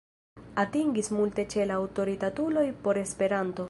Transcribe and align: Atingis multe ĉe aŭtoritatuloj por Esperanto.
Atingis 0.63 1.11
multe 1.17 1.47
ĉe 1.55 1.69
aŭtoritatuloj 1.79 2.69
por 2.87 3.05
Esperanto. 3.07 3.59